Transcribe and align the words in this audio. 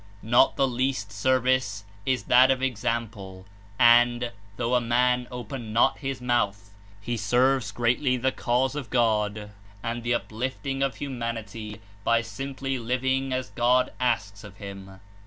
Not 0.23 0.55
the 0.55 0.67
least 0.67 1.11
service 1.11 1.83
is 2.07 2.23
that 2.23 2.49
of 2.49 2.63
example, 2.63 3.45
and, 3.77 4.31
though 4.57 4.73
a 4.73 4.81
man 4.81 5.27
open 5.29 5.73
not 5.73 5.99
his 5.99 6.19
mouth, 6.19 6.71
he 6.99 7.15
serves 7.15 7.69
greatly 7.71 8.17
the 8.17 8.31
Cause 8.31 8.73
of 8.75 8.89
God 8.89 9.51
and 9.83 10.01
the 10.01 10.15
uplifting 10.15 10.81
of 10.81 10.95
humanity 10.95 11.81
by 12.03 12.21
simply 12.23 12.79
living 12.79 13.31
as 13.31 13.51
God 13.51 13.91
asks 13.99 14.43
of 14.43 14.57
him. 14.57 14.99